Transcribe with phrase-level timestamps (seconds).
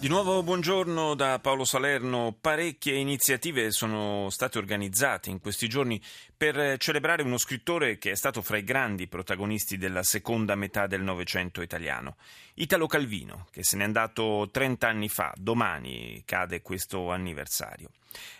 [0.00, 2.32] Di nuovo buongiorno da Paolo Salerno.
[2.40, 6.00] Parecchie iniziative sono state organizzate in questi giorni
[6.36, 11.02] per celebrare uno scrittore che è stato fra i grandi protagonisti della seconda metà del
[11.02, 12.14] Novecento italiano.
[12.54, 17.90] Italo Calvino, che se n'è andato 30 anni fa, domani cade questo anniversario.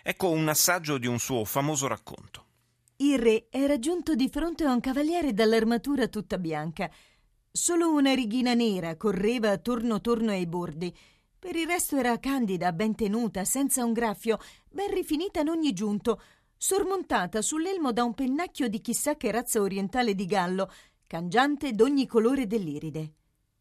[0.01, 2.45] Ecco un assaggio di un suo famoso racconto.
[2.95, 6.89] Il re era giunto di fronte a un cavaliere dall'armatura tutta bianca.
[7.51, 10.95] Solo una righina nera correva attorno torno ai bordi.
[11.39, 14.39] Per il resto era candida, ben tenuta, senza un graffio,
[14.69, 16.21] ben rifinita in ogni giunto,
[16.57, 20.69] sormontata sull'elmo da un pennacchio di chissà che razza orientale di gallo,
[21.07, 23.13] cangiante d'ogni colore dell'iride.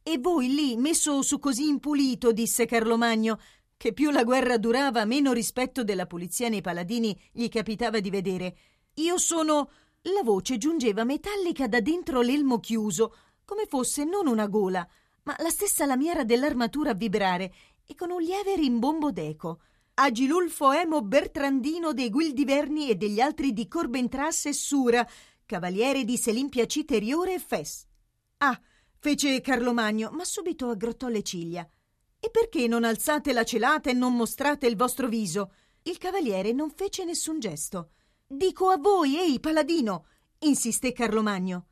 [0.03, 3.39] E voi lì, messo su così impulito, disse Carlomagno,
[3.77, 8.57] che più la guerra durava, meno rispetto della polizia nei paladini gli capitava di vedere.
[8.95, 9.71] Io sono.
[10.03, 14.89] La voce giungeva metallica da dentro l'elmo chiuso, come fosse non una gola,
[15.29, 17.53] ma la stessa lamiera dell'armatura a vibrare
[17.85, 19.61] e con un lieve rimbombo d'eco.
[19.93, 25.07] Agilulfo Emo Bertrandino dei Guildiverni e degli altri di Corbentrasse e Sura,
[25.45, 27.85] cavaliere di Selimpia Citeriore e Fes.
[28.39, 28.59] Ah,
[28.97, 31.69] fece Carlomagno, ma subito aggrottò le ciglia.
[32.19, 35.53] E perché non alzate la celata e non mostrate il vostro viso?
[35.83, 37.91] Il cavaliere non fece nessun gesto.
[38.27, 40.07] Dico a voi, ehi, paladino,
[40.39, 41.67] insisté Carlomagno.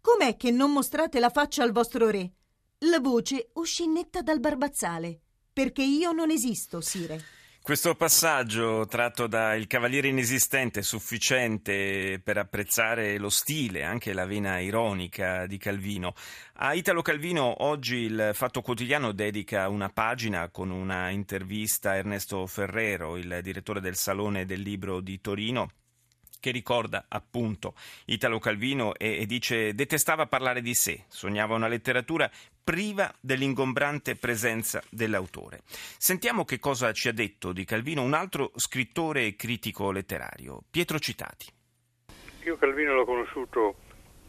[0.00, 2.36] Com'è che non mostrate la faccia al vostro re?
[2.86, 5.20] La voce uscì netta dal barbazzale.
[5.52, 7.22] Perché io non esisto, Sire.
[7.62, 14.26] Questo passaggio tratto da Il Cavaliere Inesistente è sufficiente per apprezzare lo stile, anche la
[14.26, 16.14] vena ironica di Calvino.
[16.54, 22.44] A Italo Calvino oggi il Fatto Quotidiano dedica una pagina con una intervista a Ernesto
[22.48, 25.70] Ferrero, il direttore del Salone del Libro di Torino
[26.42, 27.74] che ricorda appunto
[28.06, 32.28] Italo Calvino e, e, dice detestava parlare di sé, sognava una letteratura
[32.64, 35.60] priva dell'ingombrante presenza dell'autore.
[35.64, 40.98] Sentiamo che cosa ci ha detto di Calvino un altro scrittore e critico letterario, Pietro
[40.98, 41.46] Citati.
[42.42, 43.76] Io Calvino l'ho conosciuto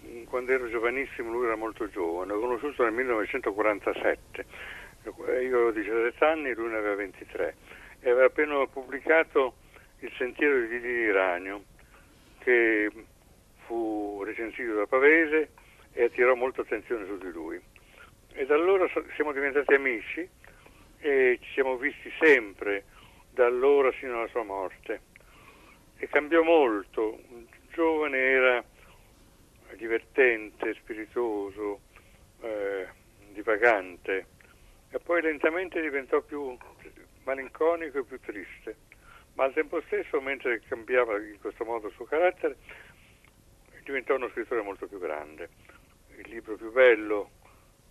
[0.06, 4.46] mm, quando ero giovanissimo, lui era molto giovane, l'ho conosciuto nel 1947,
[5.04, 7.56] io avevo 17 anni, lui ne aveva 23
[8.02, 9.56] e aveva appena pubblicato
[10.02, 11.72] Il sentiero di Didi Ragno
[12.44, 12.92] che
[13.66, 15.52] fu recensito da Pavese
[15.94, 17.62] e attirò molta attenzione su di lui.
[18.34, 20.28] E da allora siamo diventati amici
[21.00, 22.86] e ci siamo visti sempre,
[23.32, 25.02] da allora fino alla sua morte.
[25.98, 27.20] E cambiò molto,
[27.72, 28.64] giovane era
[29.76, 31.80] divertente, spiritoso,
[32.42, 32.88] eh,
[33.32, 34.28] divagante
[34.90, 36.56] e poi lentamente diventò più
[37.24, 38.76] malinconico e più triste
[39.36, 42.56] ma al tempo stesso, mentre cambiava in questo modo il suo carattere,
[43.84, 45.50] diventò uno scrittore molto più grande.
[46.18, 47.32] Il libro più bello,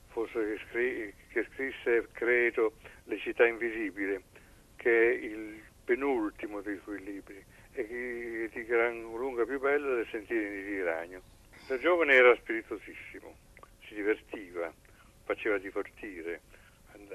[0.08, 4.22] forse che, che scrisse, credo, Le città invisibili,
[4.76, 10.62] che è il penultimo dei suoi libri e di gran lunga più bello del Sentieri
[10.62, 11.22] di Ragno.
[11.66, 13.34] Da giovane era spiritosissimo,
[13.86, 14.72] si divertiva,
[15.24, 16.40] faceva divertire,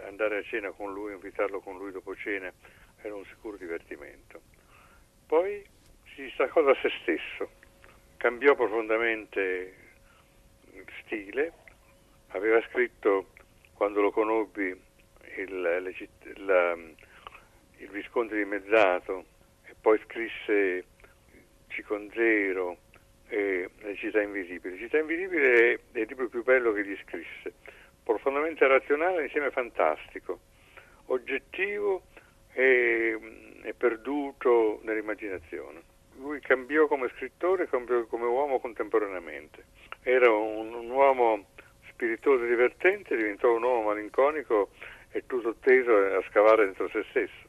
[0.06, 2.52] andare a cena con lui, invitarlo con lui dopo cena
[3.02, 3.26] era un
[6.58, 7.50] distaccò da se stesso,
[8.18, 9.74] cambiò profondamente
[11.04, 11.54] stile,
[12.30, 13.28] aveva scritto
[13.74, 14.76] quando lo conobbi
[15.38, 15.62] il,
[16.46, 16.76] la,
[17.78, 19.26] il Visconte di Mezzato
[19.66, 20.86] e poi scrisse
[21.68, 22.78] Ciconzero
[23.28, 24.76] e Le città invisibili.
[24.76, 27.54] Le città invisibili è, è il libro più bello che gli scrisse,
[28.04, 30.40] profondamente razionale insieme fantastico,
[31.08, 32.04] oggettivo
[32.52, 33.16] è,
[33.62, 35.96] è perduto nell'immaginazione.
[36.20, 39.66] Lui cambiò come scrittore, cambiò come uomo contemporaneamente.
[40.02, 41.46] Era un, un uomo
[41.90, 44.70] spiritoso e divertente, diventò un uomo malinconico
[45.12, 47.47] e tutto teso a scavare dentro se stesso.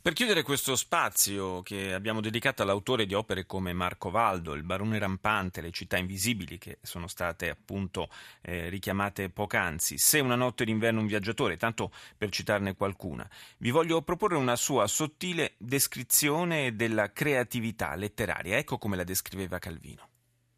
[0.00, 4.96] Per chiudere questo spazio che abbiamo dedicato all'autore di opere come Marco Valdo, Il barone
[4.98, 8.08] rampante, Le città invisibili, che sono state appunto
[8.42, 13.28] eh, richiamate poc'anzi, Se una notte d'inverno un viaggiatore, tanto per citarne qualcuna,
[13.58, 18.56] vi voglio proporre una sua sottile descrizione della creatività letteraria.
[18.56, 20.08] Ecco come la descriveva Calvino.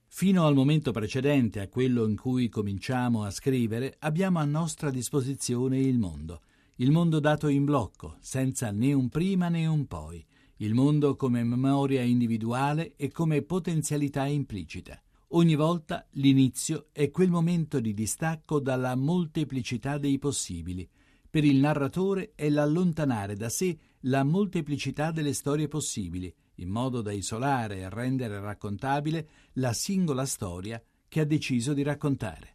[0.06, 5.78] Fino al momento precedente a quello in cui cominciamo a scrivere, abbiamo a nostra disposizione
[5.78, 6.42] il mondo
[6.81, 10.25] il mondo dato in blocco, senza né un prima né un poi,
[10.56, 14.99] il mondo come memoria individuale e come potenzialità implicita.
[15.32, 20.88] Ogni volta l'inizio è quel momento di distacco dalla molteplicità dei possibili.
[21.29, 27.12] Per il narratore è l'allontanare da sé la molteplicità delle storie possibili, in modo da
[27.12, 32.55] isolare e rendere raccontabile la singola storia che ha deciso di raccontare.